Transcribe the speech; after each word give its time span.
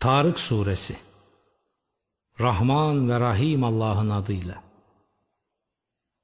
Tarık 0.00 0.40
Suresi 0.40 0.96
Rahman 2.40 3.08
ve 3.08 3.20
Rahim 3.20 3.64
Allah'ın 3.64 4.10
adıyla 4.10 4.62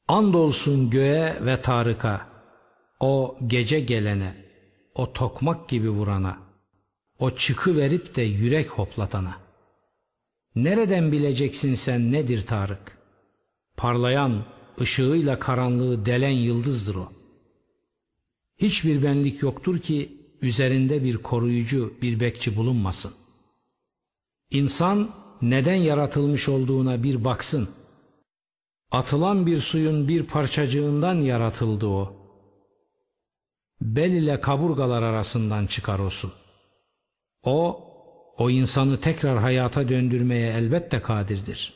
Andolsun 0.08 0.90
göğe 0.90 1.38
ve 1.44 1.62
Tarık'a 1.62 2.26
o 3.00 3.38
gece 3.46 3.80
gelene 3.80 4.36
o 4.94 5.12
tokmak 5.12 5.68
gibi 5.68 5.90
vurana 5.90 6.38
o 7.18 7.30
çıkı 7.30 7.76
verip 7.76 8.16
de 8.16 8.22
yürek 8.22 8.70
hoplatana 8.70 9.36
Nereden 10.54 11.12
bileceksin 11.12 11.74
sen 11.74 12.12
nedir 12.12 12.46
Tarık? 12.46 12.98
Parlayan, 13.76 14.44
ışığıyla 14.80 15.38
karanlığı 15.38 16.06
delen 16.06 16.30
yıldızdır 16.30 16.94
o. 16.94 17.12
Hiçbir 18.58 19.02
benlik 19.02 19.42
yoktur 19.42 19.78
ki 19.78 20.18
üzerinde 20.42 21.04
bir 21.04 21.16
koruyucu, 21.16 21.94
bir 22.02 22.20
bekçi 22.20 22.56
bulunmasın. 22.56 23.21
İnsan 24.52 25.10
neden 25.42 25.74
yaratılmış 25.74 26.48
olduğuna 26.48 27.02
bir 27.02 27.24
baksın. 27.24 27.68
Atılan 28.90 29.46
bir 29.46 29.58
suyun 29.58 30.08
bir 30.08 30.22
parçacığından 30.26 31.14
yaratıldı 31.14 31.86
o. 31.86 32.12
Bel 33.80 34.12
ile 34.12 34.40
kaburgalar 34.40 35.02
arasından 35.02 35.66
çıkar 35.66 35.98
o 35.98 36.10
su. 36.10 36.32
O, 37.42 37.84
o 38.38 38.50
insanı 38.50 39.00
tekrar 39.00 39.38
hayata 39.38 39.88
döndürmeye 39.88 40.52
elbette 40.52 41.02
kadirdir. 41.02 41.74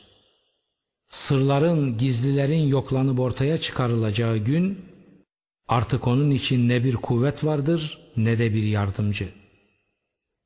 Sırların, 1.09 1.97
gizlilerin 1.97 2.67
yoklanıp 2.67 3.19
ortaya 3.19 3.57
çıkarılacağı 3.57 4.37
gün, 4.37 4.85
artık 5.67 6.07
onun 6.07 6.31
için 6.31 6.69
ne 6.69 6.83
bir 6.83 6.95
kuvvet 6.95 7.45
vardır 7.45 8.11
ne 8.17 8.39
de 8.39 8.53
bir 8.53 8.63
yardımcı. 8.63 9.29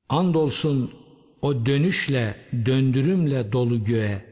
Andolsun 0.09 1.00
o 1.41 1.65
dönüşle, 1.65 2.35
döndürümle 2.65 3.51
dolu 3.51 3.83
göğe, 3.83 4.25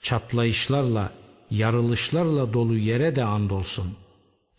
çatlayışlarla, 0.00 1.12
yarılışlarla 1.50 2.52
dolu 2.52 2.76
yere 2.76 3.16
de 3.16 3.24
andolsun. 3.24 3.96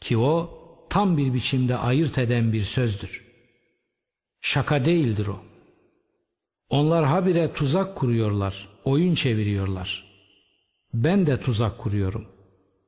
Ki 0.02 0.18
o 0.18 0.60
tam 0.90 1.18
bir 1.18 1.34
biçimde 1.34 1.78
ayırt 1.78 2.18
eden 2.18 2.54
bir 2.54 2.62
sözdür. 2.62 3.28
Şaka 4.42 4.86
değildir 4.86 5.28
o. 5.28 5.40
Onlar 6.70 7.06
habire 7.06 7.54
tuzak 7.54 7.96
kuruyorlar, 7.96 8.68
oyun 8.86 9.16
çeviriyorlar. 9.16 10.08
Ben 10.94 11.28
de 11.28 11.42
tuzak 11.42 11.78
kuruyorum. 11.78 12.26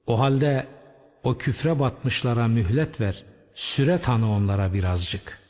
O 0.08 0.20
halde 0.20 0.68
o 1.24 1.38
küfre 1.38 1.80
batmışlara 1.80 2.48
mühlet 2.48 3.02
ver, 3.02 3.24
süre 3.56 4.00
tanı 4.00 4.32
onlara 4.32 4.74
birazcık.'' 4.74 5.49